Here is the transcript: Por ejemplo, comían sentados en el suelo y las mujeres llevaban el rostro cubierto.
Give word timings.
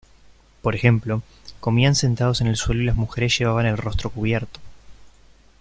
Por 0.63 0.73
ejemplo, 0.73 1.21
comían 1.59 1.93
sentados 1.93 2.41
en 2.41 2.47
el 2.47 2.55
suelo 2.55 2.81
y 2.81 2.85
las 2.87 2.95
mujeres 2.95 3.37
llevaban 3.37 3.67
el 3.67 3.77
rostro 3.77 4.09
cubierto. 4.09 4.59